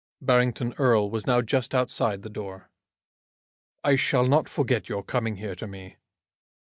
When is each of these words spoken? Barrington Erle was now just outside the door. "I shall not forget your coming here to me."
Barrington 0.19 0.73
Erle 0.79 1.11
was 1.11 1.27
now 1.27 1.43
just 1.43 1.75
outside 1.75 2.23
the 2.23 2.29
door. 2.31 2.71
"I 3.83 3.95
shall 3.95 4.25
not 4.27 4.49
forget 4.49 4.89
your 4.89 5.03
coming 5.03 5.35
here 5.35 5.53
to 5.53 5.67
me." 5.67 5.97